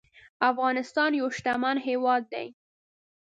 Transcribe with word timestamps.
افغانستان 0.51 1.11
يو 1.19 1.25
شتمن 1.37 1.77
هيواد 1.87 2.23
دي 2.33 2.45